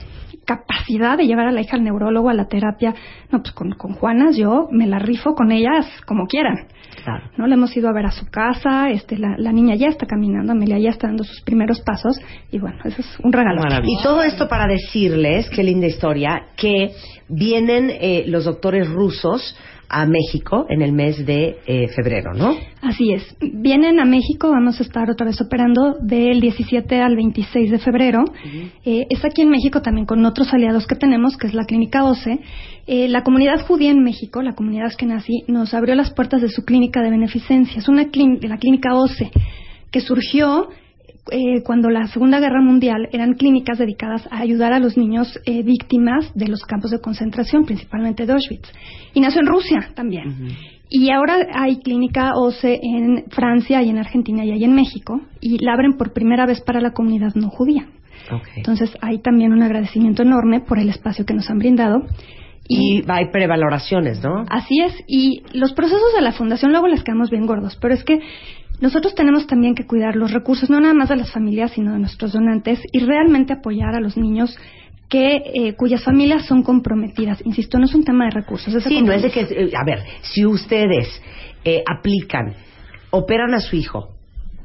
capacidad 0.46 1.18
de 1.18 1.26
llevar 1.26 1.48
a 1.48 1.52
la 1.52 1.62
hija 1.62 1.76
al 1.76 1.84
neurólogo, 1.84 2.30
a 2.30 2.34
la 2.34 2.48
terapia. 2.48 2.94
No, 3.32 3.42
pues 3.42 3.54
con, 3.54 3.72
con 3.72 3.94
Juanas 3.94 4.36
yo 4.38 4.68
me 4.72 4.88
la 4.88 5.00
rifo 5.00 5.36
con 5.36 5.52
ellas 5.52 5.88
como 6.06 6.28
quieran. 6.28 6.68
Claro. 7.04 7.30
¿no? 7.38 7.48
Le 7.48 7.56
hemos 7.56 7.76
ido 7.76 7.90
a 7.90 7.94
ver 7.94 8.06
a 8.06 8.12
su 8.12 8.28
casa, 8.28 8.90
este, 8.90 9.18
la, 9.18 9.36
la 9.38 9.52
niña 9.52 9.76
ya 9.76 9.88
está 9.88 10.06
caminando, 10.06 10.52
Amelia 10.52 10.78
ya 10.78 10.90
está 10.90 11.08
dando 11.08 11.24
sus 11.24 11.42
primeros 11.42 11.82
pasos 11.82 12.20
y 12.52 12.60
bueno, 12.60 12.78
eso 12.86 13.02
es 13.02 13.20
un 13.22 13.34
regalo. 13.34 13.62
Y 13.84 14.02
todo 14.02 14.24
esto 14.24 14.48
para 14.48 14.68
decirles, 14.68 15.50
qué 15.50 15.64
linda 15.64 15.88
historia, 15.88 16.44
que 16.56 16.92
vienen 17.28 17.90
eh, 17.90 18.26
los 18.28 18.46
doctores 18.46 18.90
rusos 18.90 19.58
a 19.94 20.08
México 20.08 20.66
en 20.70 20.82
el 20.82 20.92
mes 20.92 21.24
de 21.24 21.58
eh, 21.68 21.88
febrero, 21.96 22.34
¿no? 22.34 22.56
Así 22.82 23.14
es. 23.14 23.36
Vienen 23.40 24.00
a 24.00 24.06
México, 24.06 24.50
vamos 24.50 24.80
a 24.80 24.84
estar 24.84 25.10
otra 25.10 25.28
vez 25.28 25.40
operando 25.40 25.96
del 26.02 26.42
17 26.42 27.00
al 27.00 27.16
26 27.16 27.70
de 27.70 27.78
febrero. 27.78 28.24
Eh, 28.84 29.06
es 29.10 29.24
aquí 29.24 29.44
en 29.44 29.50
México 29.50 29.82
también 29.82 30.08
con 30.08 30.26
otros 30.26 30.52
aliados 30.52 30.88
que 30.88 30.96
tenemos, 30.96 31.38
que 31.38 31.48
es 31.48 31.54
la 31.54 31.66
Clínica 31.66 32.04
OCE. 32.04 32.40
Eh, 32.88 33.08
la 33.08 33.24
comunidad 33.24 33.66
judía 33.66 33.92
en 33.92 34.04
México, 34.04 34.42
la 34.42 34.56
comunidad 34.56 34.92
nací, 35.06 35.44
nos 35.48 35.74
abrió 35.76 35.94
las 35.94 36.12
puertas 36.12 36.42
de 36.42 36.50
su 36.50 36.66
clínica 36.66 37.02
de 37.02 37.12
beneficencia. 37.12 37.78
Es 37.78 37.88
una 37.88 38.10
clínica, 38.10 38.48
la 38.48 38.58
Clínica 38.58 38.96
OCE, 38.96 39.32
que 39.92 40.02
surgió 40.02 40.70
eh, 41.32 41.63
cuando 41.63 41.89
la 41.89 42.08
Segunda 42.08 42.39
Guerra 42.39 42.62
Mundial 42.62 43.08
eran 43.12 43.34
clínicas 43.34 43.77
dedicadas 43.77 44.27
a 44.30 44.39
ayudar 44.39 44.74
a 44.74 44.80
los 44.80 44.98
niños 44.98 45.39
eh, 45.46 45.63
víctimas 45.63 46.34
de 46.36 46.48
los 46.48 46.63
campos 46.63 46.92
de 46.92 47.00
concentración, 47.00 47.65
principalmente 47.65 48.25
de 48.25 48.34
Auschwitz. 48.34 48.70
Y 49.13 49.22
nació 49.22 49.42
en 49.42 49.48
Rusia 49.48 49.89
también. 49.96 50.50
Y 50.89 51.10
ahora 51.12 51.48
hay 51.53 51.77
clínica 51.77 52.32
OCE 52.36 52.80
en 52.84 53.25
Francia 53.30 53.82
y 53.82 53.89
en 53.89 53.98
Argentina 53.98 54.44
y 54.46 54.51
hay 54.51 54.63
en 54.63 54.75
México. 54.75 55.22
Y 55.39 55.63
la 55.63 55.74
abren 55.74 55.94
por 55.98 56.13
primera 56.13 56.46
vez 56.46 56.62
para 56.62 56.82
la 56.82 56.92
comunidad 56.92 57.34
no 57.36 57.50
judía. 57.50 57.88
Entonces 58.56 58.92
hay 59.01 59.20
también 59.20 59.53
un 59.53 59.63
agradecimiento 59.63 60.24
enorme 60.24 60.62
por 60.62 60.80
el 60.80 60.89
espacio 60.89 61.25
que 61.25 61.34
nos 61.34 61.50
han 61.50 61.60
brindado. 61.60 62.06
Y 62.68 63.03
hay 63.08 63.30
prevaloraciones, 63.30 64.24
¿no? 64.24 64.46
Así 64.50 64.82
es. 64.82 64.94
Y 65.08 65.44
los 65.53 65.74
procesos 65.74 66.13
de 66.15 66.22
la 66.22 66.32
fundación 66.32 66.72
luego 66.72 66.88
les 66.88 67.03
quedamos 67.03 67.30
bien 67.30 67.46
gordos. 67.46 67.77
Pero 67.82 67.94
es 67.94 68.03
que 68.03 68.20
nosotros 68.84 69.16
tenemos 69.16 69.48
también 69.48 69.75
que 69.75 69.88
cuidar 69.88 70.18
los 70.18 70.34
recursos, 70.34 70.70
no 70.70 70.82
nada 70.82 70.94
más 70.94 71.08
de 71.08 71.16
las 71.16 71.32
familias, 71.32 71.72
sino 71.72 71.94
de 71.94 72.00
nuestros 72.00 72.34
donantes, 72.34 72.82
y 72.92 73.00
realmente 73.00 73.54
apoyar 73.54 73.96
a 73.96 74.02
los 74.02 74.18
niños 74.18 74.58
que 75.08 75.38
eh, 75.38 75.74
cuyas 75.78 76.04
familias 76.04 76.46
son 76.48 76.63
comprometidas. 76.63 77.42
Insisto, 77.46 77.80
no 77.80 77.86
es 77.86 77.96
un 77.96 78.04
tema 78.04 78.25
de 78.25 78.32
recursos. 78.32 78.84
sí, 78.84 79.02
no 79.02 79.13
es 79.13 79.22
de 79.22 79.32
que, 79.32 79.40
eh, 79.40 79.72
a 79.74 79.86
ver, 79.86 80.04
si 80.22 80.46
ustedes 80.46 81.08
eh, 81.63 81.82
aplican, 81.90 82.56
operan 83.12 83.54
a 83.54 83.62
su 83.62 83.78
hijo, 83.78 84.10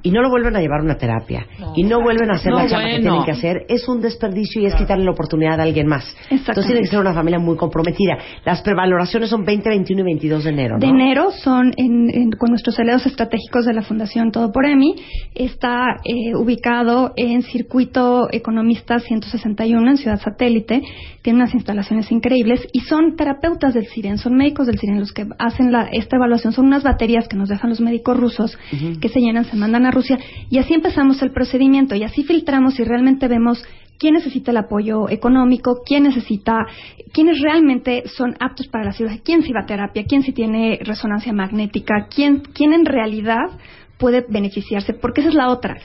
y 0.03 0.11
no 0.11 0.23
lo 0.23 0.31
vuelven 0.31 0.55
a 0.57 0.61
llevar 0.61 0.81
a 0.81 0.85
una 0.85 0.97
terapia 0.97 1.47
y 1.75 1.83
no 1.83 2.01
vuelven 2.01 2.31
a 2.31 2.35
hacer 2.35 2.53
la 2.53 2.67
chamba 2.67 2.89
que 2.91 3.01
tienen 3.01 3.25
que 3.25 3.33
hacer, 3.33 3.67
es 3.69 3.89
un 3.89 4.01
desperdicio 4.01 4.63
y 4.63 4.67
es 4.67 4.75
quitarle 4.75 5.05
la 5.05 5.11
oportunidad 5.11 5.59
a 5.61 5.65
alguien 5.65 5.87
más. 5.87 6.05
Entonces 6.31 6.67
tiene 6.67 6.81
que 6.83 6.87
ser 6.87 7.01
una 7.01 7.15
familia 7.15 7.39
muy 7.39 7.57
comprometida. 7.57 8.19
Las 8.45 8.63
prevaloraciones 8.63 9.31
son 9.31 9.45
20, 9.45 9.69
21 9.69 10.01
y 10.01 10.05
22 10.05 10.45
de 10.45 10.51
enero. 10.51 10.79
De 10.79 10.87
enero 10.87 11.31
son 11.33 11.73
con 12.39 12.51
nuestros 12.51 12.79
aliados 12.79 13.07
estratégicos 13.07 13.65
de 13.67 13.73
la 13.73 13.83
Fundación 13.83 14.31
Todo 14.31 14.53
por 14.53 14.67
EMI. 14.67 14.95
Está 15.35 15.97
eh, 16.05 16.35
ubicado 16.35 17.13
en 17.17 17.43
Circuito 17.43 18.29
Economista 18.31 18.99
161 18.99 19.91
en 19.91 19.97
Ciudad 19.97 20.21
Satélite. 20.21 20.83
Tiene 21.23 21.41
unas 21.41 21.55
instalaciones 21.55 22.11
increíbles 22.13 22.67
y 22.73 22.81
son 22.81 23.17
terapeutas 23.17 23.75
del 23.75 23.87
SIREN, 23.87 24.19
son 24.19 24.37
médicos 24.37 24.67
del 24.67 24.79
SIREN 24.79 25.01
los 25.01 25.13
que 25.13 25.27
hacen 25.39 25.73
la, 25.73 25.89
esta 25.93 26.17
evaluación. 26.17 26.53
Son 26.53 26.67
unas 26.67 26.83
baterías 26.83 27.29
que 27.29 27.37
nos 27.37 27.49
dejan 27.49 27.71
los 27.71 27.81
médicos 27.81 28.17
rusos 28.17 28.59
que 29.01 29.09
se 29.09 29.21
llenan, 29.21 29.45
se 29.45 29.57
mandan 29.57 29.87
a 29.87 29.88
Rusia 29.91 30.19
y 30.51 30.59
así 30.59 30.75
empezamos 30.75 31.23
el 31.23 31.33
procedimiento 31.33 31.95
y 31.95 32.05
así 32.05 32.25
filtramos 32.25 32.79
y 32.79 32.85
realmente 32.85 33.29
vemos 33.29 33.63
quién 33.99 34.15
necesita 34.15 34.53
el 34.53 34.57
apoyo 34.59 35.09
económico, 35.09 35.83
quién 35.85 36.05
necesita, 36.05 36.67
quiénes 37.13 37.41
realmente 37.41 38.05
son 38.07 38.37
aptos 38.41 38.69
para 38.69 38.85
la 38.85 38.93
cirugía, 38.93 39.21
quién 39.25 39.43
sí 39.43 39.53
va 39.53 39.63
a 39.63 39.67
terapia, 39.67 40.05
quién 40.09 40.23
sí 40.23 40.33
tiene 40.33 40.79
resonancia 40.83 41.33
magnética, 41.33 42.07
quién, 42.09 42.41
quién 42.41 42.73
en 42.73 42.87
realidad 42.87 43.51
puede 43.99 44.25
beneficiarse, 44.29 44.95
porque 44.95 45.21
esa 45.21 45.31
es 45.31 45.35
la 45.35 45.49
otra. 45.49 45.77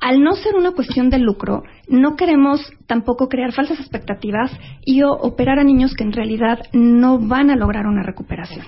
Al 0.00 0.22
no 0.22 0.32
ser 0.34 0.54
una 0.54 0.72
cuestión 0.72 1.10
de 1.10 1.18
lucro, 1.18 1.62
no 1.88 2.16
queremos 2.16 2.60
tampoco 2.86 3.28
crear 3.28 3.52
falsas 3.52 3.80
expectativas 3.80 4.50
y 4.84 5.02
operar 5.02 5.58
a 5.58 5.64
niños 5.64 5.94
que 5.94 6.04
en 6.04 6.12
realidad 6.12 6.60
no 6.72 7.18
van 7.18 7.50
a 7.50 7.56
lograr 7.56 7.86
una 7.86 8.02
recuperación. 8.02 8.64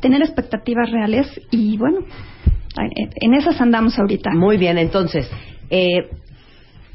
Tener 0.00 0.22
expectativas 0.22 0.90
reales 0.90 1.26
y 1.50 1.76
bueno, 1.78 2.00
en 2.88 3.34
esas 3.34 3.60
andamos 3.60 3.98
ahorita. 3.98 4.30
Muy 4.34 4.56
bien, 4.56 4.78
entonces, 4.78 5.30
eh, 5.70 6.08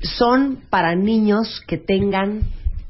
son 0.02 0.60
para 0.70 0.96
niños 0.96 1.62
que 1.68 1.78
tengan 1.78 2.42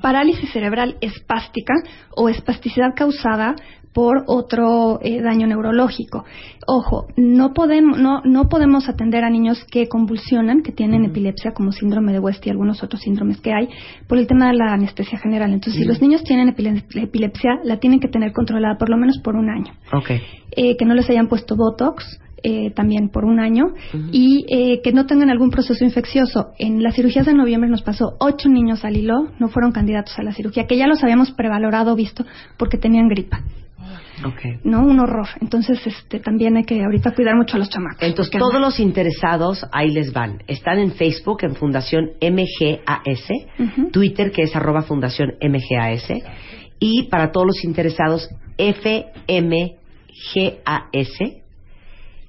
parálisis 0.02 0.52
cerebral 0.52 0.98
espástica 1.02 1.74
o 2.16 2.30
espasticidad 2.30 2.94
causada 2.96 3.56
por 3.96 4.26
otro 4.28 5.00
eh, 5.02 5.22
daño 5.22 5.48
neurológico. 5.48 6.26
Ojo, 6.68 7.08
no 7.16 7.54
podemos, 7.54 7.98
no, 7.98 8.22
no 8.26 8.50
podemos 8.50 8.90
atender 8.90 9.24
a 9.24 9.30
niños 9.30 9.66
que 9.72 9.88
convulsionan, 9.88 10.64
que 10.64 10.74
tienen 10.74 11.06
epilepsia, 11.06 11.54
como 11.54 11.72
síndrome 11.72 12.12
de 12.12 12.20
West 12.20 12.46
y 12.46 12.50
algunos 12.50 12.84
otros 12.84 13.02
síndromes 13.02 13.40
que 13.40 13.54
hay, 13.54 13.70
por 14.06 14.18
el 14.18 14.28
tema 14.28 14.48
de 14.48 14.58
la 14.58 14.74
anestesia 14.74 15.18
general. 15.18 15.54
Entonces, 15.54 15.82
si 15.82 15.88
los 15.88 16.02
niños 16.02 16.26
tienen 16.26 16.50
epilepsia, 16.50 17.52
la 17.64 17.78
tienen 17.80 18.02
que 18.02 18.10
tener 18.10 18.34
controlada 18.34 18.78
por 18.78 18.90
lo 18.90 18.98
menos 18.98 19.20
por 19.24 19.38
un 19.38 19.50
año. 19.50 19.74
Okay. 19.94 20.22
Eh, 20.52 20.76
que 20.76 20.84
no 20.84 20.94
les 20.94 21.10
hayan 21.10 21.30
puesto 21.30 21.56
Botox, 21.56 22.20
eh, 22.48 22.70
también 22.76 23.10
por 23.10 23.26
un 23.26 23.40
año 23.40 23.74
y 24.12 24.46
eh, 24.50 24.80
que 24.84 24.94
no 24.94 25.08
tengan 25.08 25.32
algún 25.32 25.50
proceso 25.50 25.84
infeccioso. 25.84 26.52
En 26.60 26.84
las 26.84 26.94
cirugías 26.94 27.26
de 27.26 27.34
noviembre 27.34 27.72
nos 27.72 27.82
pasó 27.82 28.18
ocho 28.20 28.50
niños 28.50 28.86
al 28.86 28.96
hilo, 28.96 29.32
no 29.40 29.48
fueron 29.48 29.72
candidatos 29.72 30.14
a 30.20 30.22
la 30.22 30.32
cirugía, 30.32 30.68
que 30.68 30.78
ya 30.78 30.86
los 30.86 31.04
habíamos 31.04 31.32
prevalorado, 31.32 31.96
visto, 31.96 32.24
porque 32.58 32.78
tenían 32.78 33.08
gripa. 33.08 33.42
Okay. 34.24 34.60
No, 34.64 34.86
un 34.86 35.00
horror. 35.00 35.28
Entonces, 35.42 35.80
este, 35.88 36.20
también 36.20 36.56
hay 36.56 36.66
que 36.66 36.84
ahorita 36.84 37.16
cuidar 37.16 37.36
mucho 37.36 37.56
a 37.56 37.60
los 37.60 37.70
chamacos. 37.72 38.04
Entonces, 38.04 38.38
todos 38.38 38.62
los 38.62 38.80
interesados, 38.80 39.66
ahí 39.72 39.90
les 39.90 40.14
van. 40.14 40.44
Están 40.46 40.78
en 40.78 40.92
Facebook, 40.92 41.40
en 41.42 41.56
Fundación 41.56 42.12
MGAS, 42.22 43.28
Twitter, 43.92 44.32
que 44.32 44.44
es 44.44 44.56
arroba 44.56 44.84
Fundación 44.84 45.34
MGAS, 45.42 46.14
y 46.80 47.08
para 47.10 47.32
todos 47.32 47.48
los 47.48 47.64
interesados, 47.64 48.30
FMGAS, 48.60 49.72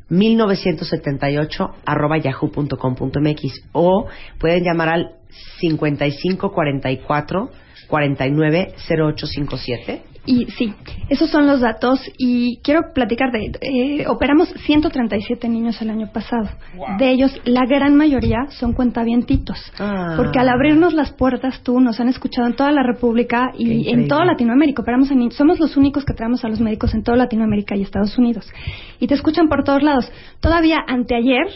1978 0.08 1.75
arroba 1.84 2.18
yahoo.com.mx 2.18 3.64
o 3.72 4.06
pueden 4.38 4.62
llamar 4.64 4.88
al 4.88 5.16
5544 5.60 7.50
490857 7.88 10.15
y 10.26 10.47
sí, 10.47 10.75
esos 11.09 11.30
son 11.30 11.47
los 11.47 11.61
datos 11.61 12.00
y 12.18 12.59
quiero 12.62 12.92
platicar 12.92 13.30
de, 13.30 13.52
eh, 13.61 14.06
operamos 14.09 14.49
137 14.66 15.49
niños 15.49 15.80
el 15.80 15.90
año 15.90 16.11
pasado. 16.12 16.49
De 16.99 17.11
ellos, 17.11 17.40
la 17.45 17.64
gran 17.66 17.95
mayoría 17.97 18.47
son 18.50 18.73
cuentavientitos. 18.73 19.59
Ah. 19.78 20.14
Porque 20.16 20.38
al 20.38 20.49
abrirnos 20.49 20.95
las 20.95 21.12
puertas, 21.12 21.62
tú 21.62 21.80
nos 21.80 22.00
han 22.00 22.09
escuchado 22.09 22.49
en 22.49 22.54
toda 22.54 22.73
la 22.73 22.83
República 22.83 23.52
y 23.56 23.88
en 23.88 24.09
toda 24.09 24.25
Latinoamérica. 24.25 24.83
Operamos 24.83 25.11
en, 25.11 25.30
somos 25.30 25.61
los 25.61 25.76
únicos 25.76 26.04
que 26.04 26.12
traemos 26.12 26.45
a 26.45 26.49
los 26.49 26.61
médicos 26.61 26.92
en 26.95 27.02
toda 27.02 27.16
Latinoamérica 27.16 27.76
y 27.76 27.83
Estados 27.83 28.18
Unidos. 28.18 28.50
Y 28.99 29.06
te 29.06 29.14
escuchan 29.14 29.49
por 29.49 29.62
todos 29.64 29.83
lados. 29.83 30.11
Todavía 30.40 30.78
anteayer 30.87 31.47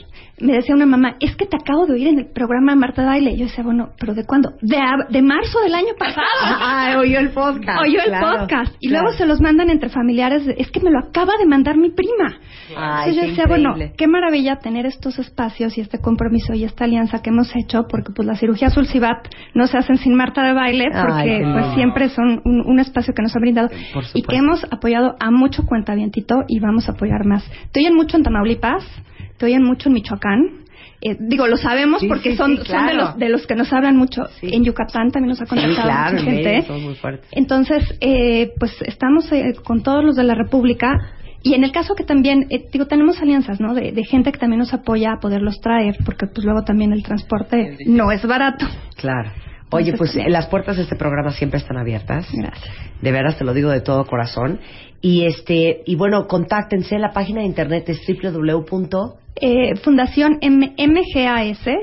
me 0.40 0.54
decía 0.54 0.74
una 0.74 0.86
mamá, 0.86 1.16
es 1.20 1.36
que 1.36 1.46
te 1.46 1.56
acabo 1.56 1.86
de 1.86 1.94
oír 1.94 2.08
en 2.08 2.18
el 2.20 2.26
programa 2.26 2.74
Marta 2.74 3.04
Baile. 3.04 3.32
Y 3.32 3.38
yo 3.38 3.46
decía, 3.46 3.62
bueno, 3.62 3.90
¿pero 3.98 4.14
de 4.14 4.24
cuándo? 4.24 4.52
De, 4.62 4.78
de 5.10 5.22
marzo 5.22 5.60
del 5.60 5.74
año 5.74 5.94
pasado. 5.98 6.26
Ah, 6.42 6.96
oyó 6.98 7.18
el 7.18 7.30
podcast. 7.30 7.82
Oyó 7.82 8.00
el 8.02 8.12
podcast. 8.20 8.59
Y 8.80 8.88
luego 8.88 9.12
se 9.12 9.26
los 9.26 9.40
mandan 9.40 9.70
entre 9.70 9.88
familiares. 9.88 10.42
Es 10.56 10.70
que 10.70 10.80
me 10.80 10.90
lo 10.90 10.98
acaba 10.98 11.32
de 11.38 11.46
mandar 11.46 11.76
mi 11.76 11.90
prima. 11.90 12.38
Ay, 12.76 13.10
Entonces 13.10 13.16
yo 13.16 13.28
decía, 13.28 13.46
bueno, 13.46 13.74
qué 13.96 14.06
maravilla 14.06 14.56
tener 14.56 14.86
estos 14.86 15.18
espacios 15.18 15.76
y 15.78 15.80
este 15.80 15.98
compromiso 16.00 16.54
y 16.54 16.64
esta 16.64 16.84
alianza 16.84 17.22
que 17.22 17.30
hemos 17.30 17.54
hecho, 17.56 17.86
porque 17.88 18.12
pues 18.14 18.26
la 18.26 18.36
cirugía 18.36 18.70
Sulcibat 18.70 19.28
no 19.54 19.66
se 19.66 19.78
hacen 19.78 19.96
sin 19.96 20.14
Marta 20.14 20.42
de 20.42 20.52
Baile, 20.52 20.86
porque 20.92 21.42
pues 21.52 21.74
siempre 21.74 22.08
son 22.08 22.40
un, 22.44 22.80
espacio 22.80 23.12
que 23.12 23.22
nos 23.22 23.36
ha 23.36 23.40
brindado 23.40 23.68
y 24.14 24.22
que 24.22 24.36
hemos 24.36 24.64
apoyado 24.70 25.14
a 25.20 25.30
mucho 25.30 25.64
cuentavientito 25.66 26.44
y 26.48 26.60
vamos 26.60 26.88
a 26.88 26.92
apoyar 26.92 27.26
más. 27.26 27.44
Te 27.72 27.80
oyen 27.80 27.94
mucho 27.94 28.16
en 28.16 28.22
Tamaulipas, 28.22 28.84
te 29.36 29.46
oyen 29.46 29.62
mucho 29.62 29.88
en 29.88 29.94
Michoacán, 29.94 30.60
eh, 31.02 31.16
digo, 31.18 31.46
lo 31.46 31.56
sabemos 31.56 32.02
porque 32.06 32.36
son, 32.36 32.58
son 32.64 32.86
de, 32.86 32.94
los, 32.94 33.16
de 33.16 33.28
los 33.30 33.46
que 33.46 33.54
nos 33.54 33.72
hablan 33.72 33.96
mucho. 33.96 34.22
En 34.42 34.64
Yucatán 34.64 35.10
también 35.10 35.30
nos 35.30 35.40
ha 35.40 35.46
contactado 35.46 36.12
mucha 36.12 36.24
gente. 36.24 36.66
Entonces, 37.32 37.94
eh, 38.00 38.52
pues 38.58 38.72
estamos 38.82 39.30
eh, 39.32 39.54
con 39.64 39.82
todos 39.82 40.04
los 40.04 40.16
de 40.16 40.24
la 40.24 40.34
República. 40.34 40.92
Y 41.42 41.54
en 41.54 41.64
el 41.64 41.72
caso 41.72 41.94
que 41.94 42.04
también, 42.04 42.48
digo, 42.70 42.84
tenemos 42.84 43.18
alianzas, 43.22 43.60
¿no? 43.60 43.72
De, 43.72 44.04
gente 44.04 44.30
que 44.30 44.38
también 44.38 44.58
nos 44.58 44.74
apoya 44.74 45.12
a 45.12 45.20
poderlos 45.20 45.58
traer, 45.62 45.96
porque 46.04 46.26
pues 46.26 46.44
luego 46.44 46.64
también 46.64 46.92
el 46.92 47.02
transporte 47.02 47.78
no 47.86 48.12
es 48.12 48.22
barato. 48.26 48.66
Claro. 48.96 49.30
Oye, 49.70 49.94
pues 49.96 50.16
las 50.28 50.46
puertas 50.46 50.76
de 50.76 50.82
este 50.82 50.96
programa 50.96 51.32
siempre 51.32 51.58
están 51.58 51.78
abiertas. 51.78 52.26
Gracias. 52.32 52.74
De 53.00 53.12
veras 53.12 53.38
te 53.38 53.44
lo 53.44 53.54
digo 53.54 53.70
de 53.70 53.80
todo 53.80 54.04
corazón. 54.04 54.60
Y 55.00 55.24
este 55.24 55.82
y 55.86 55.96
bueno, 55.96 56.26
contáctense. 56.26 56.98
La 56.98 57.12
página 57.12 57.40
de 57.40 57.46
internet 57.46 57.88
es 57.88 58.00
www 58.06 59.20
eh, 59.36 59.76
fundación 59.76 60.38
mgas.org.mx. 60.42 61.80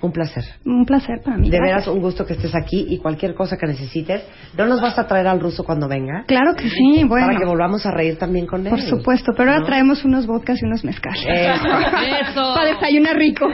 Un 0.00 0.12
placer. 0.12 0.44
Un 0.64 0.84
placer 0.84 1.20
para 1.24 1.36
mí. 1.36 1.50
De 1.50 1.60
veras, 1.60 1.88
un 1.88 2.00
gusto 2.00 2.24
que 2.24 2.34
estés 2.34 2.54
aquí 2.54 2.86
y 2.88 2.98
cualquier 2.98 3.34
cosa 3.34 3.56
que 3.56 3.66
necesites. 3.66 4.22
¿No 4.56 4.64
nos 4.66 4.80
vas 4.80 4.96
a 4.96 5.08
traer 5.08 5.26
al 5.26 5.40
ruso 5.40 5.64
cuando 5.64 5.88
venga? 5.88 6.22
Claro 6.28 6.54
que 6.54 6.70
sí, 6.70 7.02
bueno. 7.02 7.26
Para 7.26 7.38
que 7.40 7.44
volvamos 7.44 7.84
a 7.84 7.90
reír 7.90 8.16
también 8.16 8.46
con 8.46 8.64
él. 8.64 8.70
Por 8.70 8.80
supuesto, 8.80 9.32
pero 9.36 9.50
ahora 9.50 9.66
traemos 9.66 10.04
unos 10.04 10.28
vodkas 10.28 10.62
y 10.62 10.66
unos 10.66 10.84
mezcales. 10.84 11.26
Eso. 11.26 12.42
para 12.54 12.74
desayunar 12.74 13.16
rico. 13.16 13.48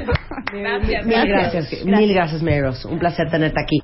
Gracias. 0.63 1.07
Mil 1.07 1.27
gracias. 1.27 1.85
Mil 1.85 2.15
gracias, 2.15 2.43
Meros. 2.43 2.85
Un 2.85 2.99
placer 2.99 3.29
tenerte 3.31 3.61
aquí. 3.61 3.81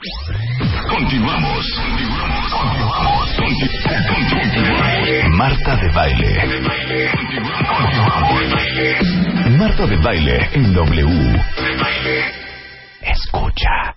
Continuamos. 0.89 1.81
Continuamos. 1.81 3.37
Continuamos. 3.37 5.37
Marta 5.37 5.77
de 5.77 5.89
Baile. 5.91 6.37
Marta 9.59 9.87
de 9.87 9.97
Baile 9.97 10.49
en 10.53 10.75
W. 10.75 11.41
Escucha. 13.03 13.97